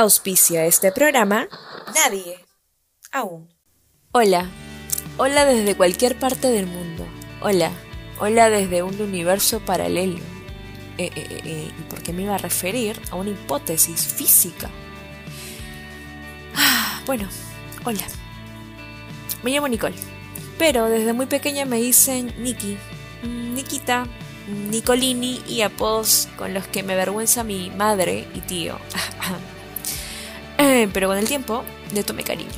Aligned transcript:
Auspicia 0.00 0.64
este 0.64 0.92
programa 0.92 1.48
Nadie. 1.92 2.38
Aún. 3.10 3.52
Hola. 4.12 4.48
Hola 5.16 5.44
desde 5.44 5.76
cualquier 5.76 6.16
parte 6.16 6.46
del 6.52 6.68
mundo. 6.68 7.04
Hola. 7.40 7.72
Hola 8.20 8.48
desde 8.48 8.84
un 8.84 9.00
universo 9.00 9.58
paralelo. 9.58 10.20
Eh, 10.98 11.10
eh, 11.16 11.40
eh, 11.44 11.72
¿Y 11.76 11.82
por 11.90 12.00
qué 12.00 12.12
me 12.12 12.22
iba 12.22 12.36
a 12.36 12.38
referir 12.38 13.02
a 13.10 13.16
una 13.16 13.30
hipótesis 13.30 14.06
física? 14.06 14.70
Ah, 16.54 17.02
bueno, 17.04 17.28
hola. 17.84 18.06
Me 19.42 19.50
llamo 19.50 19.66
Nicole. 19.66 19.96
Pero 20.58 20.88
desde 20.88 21.12
muy 21.12 21.26
pequeña 21.26 21.64
me 21.64 21.78
dicen 21.78 22.32
Nikki, 22.38 22.78
Nikita, 23.24 24.06
Nicolini 24.70 25.42
y 25.48 25.62
apodos 25.62 26.28
con 26.38 26.54
los 26.54 26.68
que 26.68 26.84
me 26.84 26.92
avergüenza 26.92 27.42
mi 27.42 27.70
madre 27.70 28.28
y 28.32 28.42
tío. 28.42 28.78
Eh, 30.58 30.88
pero 30.92 31.08
con 31.08 31.16
el 31.16 31.26
tiempo 31.26 31.64
le 31.94 32.02
tomé 32.02 32.24
cariño. 32.24 32.50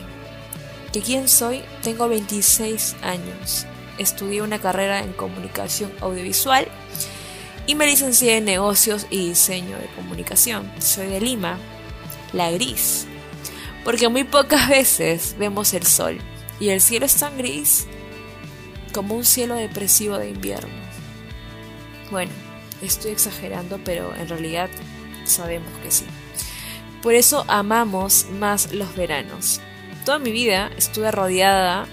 ¿Que 0.92 1.00
quién 1.00 1.28
soy? 1.28 1.62
Tengo 1.82 2.08
26 2.08 2.96
años. 3.02 3.66
Estudié 3.98 4.42
una 4.42 4.58
carrera 4.58 5.00
en 5.00 5.12
comunicación 5.12 5.92
audiovisual 6.00 6.66
y 7.66 7.74
me 7.74 7.86
licencié 7.86 8.38
en 8.38 8.46
negocios 8.46 9.06
y 9.10 9.28
diseño 9.28 9.76
de 9.78 9.86
comunicación. 9.94 10.70
Soy 10.80 11.06
de 11.06 11.20
Lima, 11.20 11.58
la 12.32 12.50
gris. 12.50 13.06
Porque 13.84 14.08
muy 14.08 14.24
pocas 14.24 14.68
veces 14.68 15.36
vemos 15.38 15.74
el 15.74 15.86
sol 15.86 16.18
y 16.58 16.70
el 16.70 16.80
cielo 16.80 17.06
es 17.06 17.14
tan 17.14 17.36
gris 17.38 17.86
como 18.92 19.14
un 19.14 19.24
cielo 19.24 19.54
depresivo 19.54 20.18
de 20.18 20.30
invierno. 20.30 20.74
Bueno, 22.10 22.32
estoy 22.82 23.12
exagerando, 23.12 23.78
pero 23.84 24.14
en 24.16 24.28
realidad 24.28 24.68
sabemos 25.24 25.70
que 25.82 25.90
sí. 25.90 26.06
Por 27.02 27.14
eso 27.14 27.46
amamos 27.48 28.26
más 28.30 28.72
los 28.74 28.94
veranos. 28.94 29.60
Toda 30.04 30.18
mi 30.18 30.32
vida 30.32 30.70
estuve 30.76 31.10
rodeada 31.10 31.86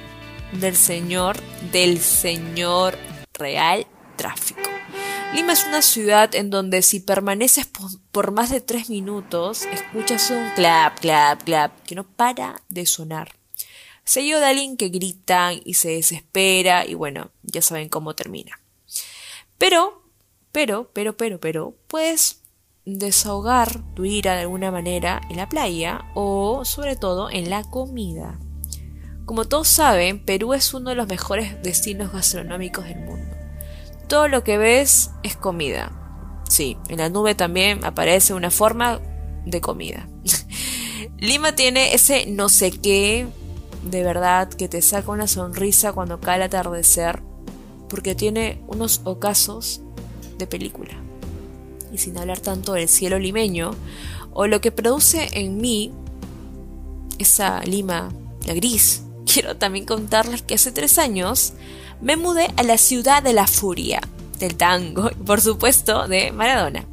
del 0.52 0.76
señor, 0.76 1.38
del 1.72 2.02
señor 2.02 2.98
real 3.34 3.88
tráfico. 4.18 4.70
Lima 5.34 5.54
es 5.54 5.66
una 5.66 5.82
ciudad 5.82 6.36
en 6.36 6.50
donde 6.50 6.82
si 6.82 7.00
permaneces 7.00 7.70
por, 8.12 8.32
más 8.32 8.50
de 8.50 8.60
tres 8.60 8.90
minutos, 8.90 9.64
escuchas 9.72 10.30
un 10.30 10.50
clap, 10.56 11.00
clap, 11.00 11.44
clap, 11.44 11.84
que 11.84 11.96
no 11.96 12.06
para 12.06 12.62
de 12.68 12.86
sonar. 12.86 13.34
Seguido 14.04 14.40
de 14.40 14.48
alguien 14.48 14.76
que 14.76 14.90
grita 14.90 15.52
y 15.54 15.76
se 15.76 15.90
desespera 15.90 16.86
y 16.86 16.96
bueno, 16.96 17.32
ya 17.44 17.62
saben 17.62 17.88
cómo 17.88 18.14
termina. 18.14 18.60
Pero, 19.58 20.02
pero, 20.52 20.90
pero, 20.94 21.16
pero, 21.16 21.40
pero, 21.40 21.76
pues 21.88 22.42
desahogar 22.88 23.84
tu 23.96 24.06
ira 24.06 24.36
de 24.36 24.42
alguna 24.42 24.72
manera 24.72 25.22
en 25.30 25.36
la 25.36 25.50
playa 25.50 26.06
o 26.14 26.64
sobre 26.64 26.96
todo 26.96 27.30
en 27.30 27.50
la 27.50 27.64
comida. 27.64 28.40
Como 29.26 29.44
todos 29.44 29.68
saben, 29.68 30.24
Perú 30.24 30.54
es 30.54 30.74
uno 30.74 30.92
de 30.92 30.96
los 30.96 31.08
mejores 31.08 31.62
destinos 31.62 32.14
gastronómicos 32.14 32.86
del 32.86 33.00
mundo. 33.00 33.36
Todo 34.08 34.30
lo 34.30 34.46
que 34.46 34.58
ves 34.58 35.12
es 35.24 35.36
comida. 35.36 35.92
Sí, 36.50 36.78
en 36.88 37.00
la 37.00 37.10
nube 37.10 37.36
también 37.36 37.84
aparece 37.84 38.34
una 38.34 38.52
forma 38.52 39.02
de 39.46 39.60
comida. 39.60 40.08
Lima 41.18 41.56
tiene 41.56 41.94
ese 41.94 42.26
no 42.28 42.48
sé 42.48 42.72
qué 42.72 43.28
de 43.84 44.04
verdad 44.04 44.48
que 44.48 44.70
te 44.70 44.82
saca 44.82 45.12
una 45.12 45.28
sonrisa 45.28 45.92
cuando 45.92 46.22
cae 46.22 46.38
el 46.38 46.44
atardecer 46.44 47.22
porque 47.90 48.16
tiene 48.16 48.64
unos 48.68 49.02
ocasos 49.04 49.82
de 50.38 50.48
película 50.48 51.07
sin 51.98 52.18
hablar 52.18 52.40
tanto 52.40 52.74
del 52.74 52.88
cielo 52.88 53.20
limeño, 53.20 53.72
o 54.34 54.48
lo 54.48 54.62
que 54.62 54.72
produce 54.72 55.30
en 55.34 55.58
mí 55.58 55.92
esa 57.18 57.62
lima, 57.62 58.10
la 58.46 58.54
gris. 58.54 59.04
Quiero 59.26 59.58
también 59.58 59.86
contarles 59.86 60.42
que 60.42 60.56
hace 60.56 60.72
tres 60.72 60.98
años 60.98 61.54
me 62.02 62.16
mudé 62.16 62.48
a 62.58 62.64
la 62.64 62.78
ciudad 62.78 63.24
de 63.24 63.34
la 63.34 63.48
furia, 63.48 64.02
del 64.40 64.56
tango, 64.56 65.10
y 65.10 65.16
por 65.26 65.42
supuesto 65.42 66.08
de 66.08 66.32
Maradona. 66.32 66.86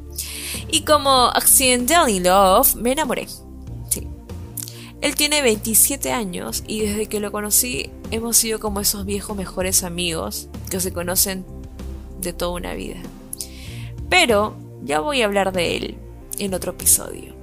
Y 0.69 0.83
como 0.83 1.27
Accidentally 1.27 2.21
Love 2.21 2.75
me 2.77 2.93
enamoré. 2.93 3.29
Sí. 3.91 4.09
Él 5.01 5.15
tiene 5.15 5.43
27 5.43 6.13
años 6.13 6.65
y 6.67 6.81
desde 6.81 7.07
que 7.07 7.21
lo 7.21 7.31
conocí 7.31 7.91
hemos 8.11 8.37
sido 8.37 8.59
como 8.59 8.81
esos 8.81 9.05
viejos 9.05 9.37
mejores 9.37 9.85
amigos 9.85 10.49
que 10.71 10.81
se 10.81 10.93
conocen 10.93 11.45
de 12.21 12.33
toda 12.33 12.53
una 12.53 12.75
vida. 12.75 12.97
Pero 14.09 14.57
ya 14.85 15.01
voy 15.01 15.23
a 15.23 15.25
hablar 15.25 15.53
de 15.53 15.77
él 15.77 15.99
en 16.39 16.55
otro 16.55 16.73
episodio. 16.73 17.35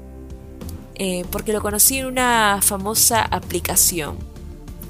Eh, 0.96 1.26
porque 1.32 1.54
lo 1.54 1.62
conocí 1.62 1.98
en 1.98 2.06
una 2.06 2.60
famosa 2.62 3.22
aplicación 3.24 4.18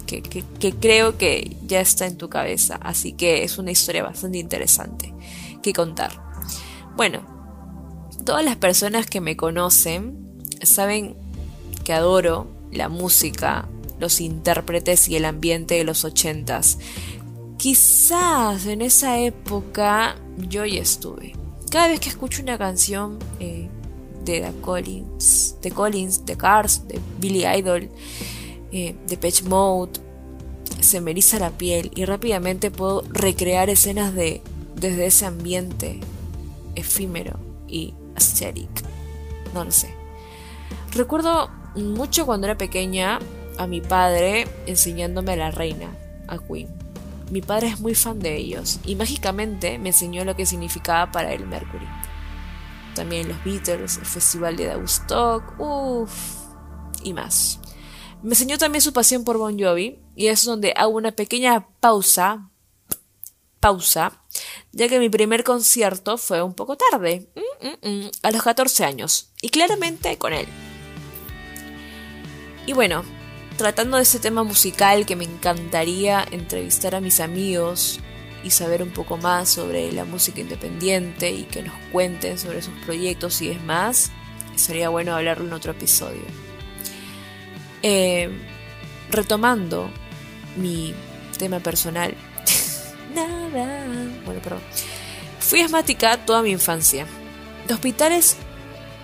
que, 0.06 0.22
que, 0.22 0.74
creo 0.74 1.18
que 1.18 1.56
ya 1.66 1.80
está 1.80 2.06
en 2.06 2.18
tu 2.18 2.28
cabeza, 2.28 2.76
así 2.82 3.14
que 3.14 3.46
es 3.46 3.58
una 3.58 3.72
historia 3.72 4.04
bastante 4.04 4.40
interesante 4.40 5.14
que 5.64 5.72
contar. 5.72 6.12
Bueno, 6.98 7.22
todas 8.26 8.44
las 8.44 8.58
personas 8.58 9.06
que 9.06 9.22
me 9.22 9.38
conocen 9.38 10.18
saben 10.64 11.16
que 11.86 11.94
adoro 11.94 12.48
la 12.74 12.90
música, 12.90 13.70
los 14.00 14.20
intérpretes 14.20 15.08
y 15.08 15.16
el 15.16 15.24
ambiente 15.24 15.76
de 15.76 15.86
los 15.86 16.04
ochentas. 16.04 16.78
Quizás 17.58 18.66
en 18.66 18.82
esa 18.82 19.18
época 19.20 20.18
yo 20.50 20.66
ya 20.66 20.82
estuve. 20.82 21.41
Cada 21.72 21.88
vez 21.88 22.02
que 22.02 22.09
escucho 22.09 22.42
una 22.42 22.58
canción 22.58 23.18
eh, 23.40 23.70
de 24.26 24.42
The 24.42 24.54
Collins, 24.59 25.56
de 25.62 25.72
Collins, 25.72 26.26
de 26.26 26.36
Cars, 26.36 26.86
de 26.86 27.00
Billy 27.18 27.46
Idol, 27.46 27.90
eh, 28.74 28.94
de 29.08 29.18
Patch 29.18 29.44
Mode, 29.44 29.94
se 30.82 31.00
me 31.00 31.12
eriza 31.12 31.40
la 31.40 31.52
piel 31.52 31.90
y 31.96 32.04
rápidamente 32.04 32.72
puedo 32.72 33.04
recrear 33.14 33.70
escenas 33.70 34.14
de 34.14 34.42
desde 34.76 35.06
ese 35.06 35.26
ambiente 35.26 36.02
efímero 36.76 37.40
y 37.70 37.94
aesthetic. 38.16 38.70
No 39.53 39.64
lo 39.64 39.72
sé. 39.72 39.94
Recuerdo 40.94 41.50
mucho 41.76 42.26
cuando 42.26 42.48
era 42.48 42.58
pequeña 42.58 43.20
a 43.58 43.66
mi 43.66 43.80
padre 43.80 44.46
enseñándome 44.66 45.34
a 45.34 45.38
la 45.38 45.52
reina, 45.52 45.96
a 46.28 46.38
Queen. 46.38 46.81
Mi 47.31 47.42
padre 47.42 47.69
es 47.69 47.80
muy 47.80 47.96
fan 47.96 48.19
de 48.19 48.36
ellos 48.36 48.80
y 48.86 48.96
mágicamente 48.96 49.80
me 49.80 49.90
enseñó 49.90 50.25
lo 50.25 50.36
que 50.36 50.46
significaba 50.46 51.14
para 51.14 51.34
él 51.34 51.47
Mercury. 51.47 51.88
También 52.94 53.30
los 53.30 53.42
Beatles, 53.46 53.97
el 53.97 54.06
Festival 54.06 54.58
de 54.58 54.75
Woodstock, 54.75 55.58
uff, 55.58 56.12
y 57.03 57.14
más. 57.14 57.62
Me 58.22 58.31
enseñó 58.31 58.58
también 58.58 58.81
su 58.81 58.91
pasión 58.91 59.24
por 59.24 59.38
Bon 59.38 59.58
Jovi 59.58 59.97
y 60.14 60.28
es 60.28 60.44
donde 60.44 60.74
hago 60.75 60.91
una 60.91 61.14
pequeña 61.14 61.70
pausa, 61.80 62.50
pausa, 63.62 64.22
ya 64.74 64.90
que 64.90 65.00
mi 65.00 65.08
primer 65.09 65.46
concierto 65.46 66.18
fue 66.18 66.44
un 66.44 66.53
poco 66.53 66.75
tarde, 66.75 67.31
mm, 67.34 67.88
mm, 67.88 67.90
mm, 67.90 68.12
a 68.24 68.31
los 68.31 68.44
14 68.44 68.84
años, 68.84 69.31
y 69.41 69.47
claramente 69.52 70.18
con 70.18 70.34
él. 70.34 70.47
Y 72.66 72.74
bueno, 72.74 73.06
tratando 73.62 73.98
de 73.98 74.04
ese 74.04 74.18
tema 74.18 74.44
musical 74.44 75.06
que 75.06 75.16
me 75.16 75.24
encantaría 75.24 76.26
entrevistar 76.32 76.96
a 76.96 77.00
mis 77.00 77.20
amigos 77.20 78.00
y 78.44 78.50
saber 78.50 78.82
un 78.82 78.90
poco 78.90 79.18
más 79.18 79.50
sobre 79.50 79.92
la 79.92 80.04
música 80.04 80.42
independiente 80.42 81.30
y 81.30 81.44
que 81.44 81.62
nos 81.62 81.76
cuenten 81.92 82.40
sobre 82.40 82.64
sus 82.64 82.74
proyectos 82.86 83.40
y 83.44 83.50
es 83.50 83.64
más, 83.64 84.10
sería 84.56 84.90
bueno 84.90 85.16
hablarlo 85.16 85.46
en 85.46 85.54
otro 85.54 85.74
episodio. 85.74 86.24
Eh, 87.84 88.32
retomando 89.12 89.92
mi 90.58 90.96
tema 91.38 91.60
personal. 91.60 92.16
Nada. 93.14 93.86
Bueno, 94.26 94.42
perdón. 94.42 94.62
Fui 95.40 95.62
asmática 95.62 96.18
toda 96.26 96.42
mi 96.42 96.50
infancia. 96.50 97.06
Hospitales 97.70 98.38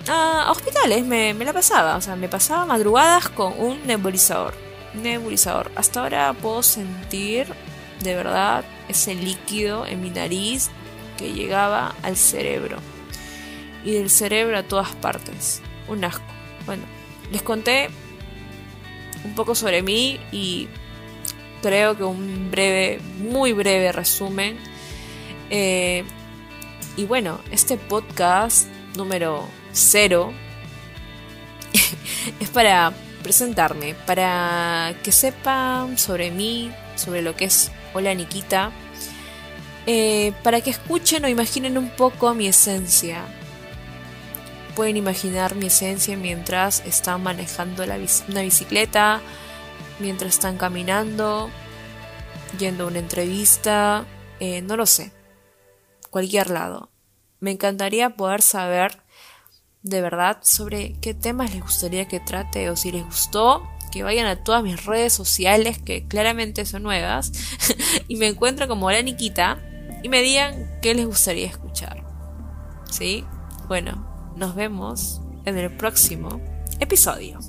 a 0.09 0.51
hospitales 0.51 1.05
me, 1.05 1.33
la 1.33 1.53
pasaba, 1.53 1.95
o 1.95 2.01
sea, 2.01 2.15
me 2.15 2.29
pasaba 2.29 2.65
madrugadas 2.65 3.29
con 3.29 3.53
un 3.59 3.85
nebulizador. 3.85 4.53
Nebulizador. 4.93 5.71
Hasta 5.75 6.01
ahora 6.01 6.33
puedo 6.33 6.63
sentir 6.63 7.47
de 8.01 8.15
verdad 8.15 8.63
ese 8.87 9.15
líquido 9.15 9.85
en 9.85 10.01
mi 10.01 10.09
nariz 10.09 10.69
que 11.17 11.33
llegaba 11.33 11.95
al 12.03 12.15
cerebro. 12.15 12.77
Y 13.83 13.91
del 13.93 14.09
cerebro 14.09 14.57
a 14.57 14.63
todas 14.63 14.95
partes. 14.95 15.61
Un 15.87 16.03
asco. 16.03 16.23
Bueno, 16.65 16.83
les 17.31 17.41
conté 17.41 17.89
un 19.23 19.35
poco 19.35 19.55
sobre 19.55 19.81
mí 19.81 20.19
y 20.31 20.67
creo 21.61 21.97
que 21.97 22.03
un 22.03 22.51
breve, 22.51 22.99
muy 23.19 23.53
breve 23.53 23.91
resumen. 23.91 24.57
Eh, 25.49 26.03
y 26.95 27.05
bueno, 27.05 27.39
este 27.51 27.77
podcast 27.77 28.67
número 28.95 29.47
cero 29.77 30.33
es 32.39 32.49
para 32.49 32.93
presentarme, 33.23 33.95
para 34.05 34.95
que 35.03 35.11
sepan 35.11 35.97
sobre 35.97 36.31
mí, 36.31 36.71
sobre 36.95 37.21
lo 37.21 37.35
que 37.35 37.45
es 37.45 37.71
Hola 37.93 38.13
Nikita, 38.13 38.71
eh, 39.85 40.33
para 40.43 40.61
que 40.61 40.69
escuchen 40.69 41.25
o 41.25 41.27
imaginen 41.27 41.77
un 41.77 41.89
poco 41.89 42.33
mi 42.33 42.47
esencia, 42.47 43.23
pueden 44.75 44.97
imaginar 44.97 45.55
mi 45.55 45.67
esencia 45.67 46.15
mientras 46.17 46.85
están 46.85 47.23
manejando 47.23 47.83
una 47.83 48.41
bicicleta, 48.41 49.21
mientras 49.99 50.35
están 50.35 50.57
caminando, 50.57 51.49
yendo 52.59 52.83
a 52.83 52.87
una 52.87 52.99
entrevista, 52.99 54.05
eh, 54.39 54.61
no 54.61 54.77
lo 54.77 54.85
sé, 54.85 55.11
cualquier 56.09 56.49
lado. 56.49 56.91
Me 57.39 57.51
encantaría 57.51 58.11
poder 58.11 58.41
saber 58.41 59.01
de 59.83 60.01
verdad 60.01 60.39
sobre 60.41 60.93
qué 60.99 61.13
temas 61.13 61.53
les 61.53 61.61
gustaría 61.61 62.07
que 62.07 62.19
trate 62.19 62.69
o 62.69 62.75
si 62.75 62.91
les 62.91 63.05
gustó, 63.05 63.63
que 63.91 64.03
vayan 64.03 64.27
a 64.27 64.43
todas 64.43 64.63
mis 64.63 64.85
redes 64.85 65.13
sociales 65.13 65.79
que 65.79 66.07
claramente 66.07 66.65
son 66.65 66.83
nuevas 66.83 67.31
y 68.07 68.17
me 68.17 68.27
encuentro 68.27 68.67
como 68.67 68.91
la 68.91 69.01
Niquita 69.01 69.59
y 70.03 70.09
me 70.09 70.21
digan 70.21 70.79
qué 70.81 70.93
les 70.93 71.05
gustaría 71.05 71.47
escuchar. 71.47 72.03
¿Sí? 72.91 73.25
Bueno, 73.67 74.33
nos 74.35 74.55
vemos 74.55 75.21
en 75.45 75.57
el 75.57 75.71
próximo 75.75 76.41
episodio. 76.79 77.39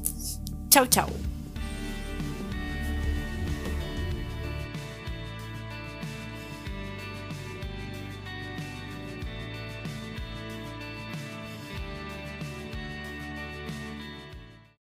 Chau, 0.68 0.86
chau. 0.86 1.27